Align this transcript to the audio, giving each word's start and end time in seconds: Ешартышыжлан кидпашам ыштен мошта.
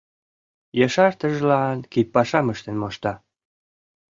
Ешартышыжлан 0.85 1.79
кидпашам 1.91 2.47
ыштен 2.53 2.75
мошта. 2.81 3.13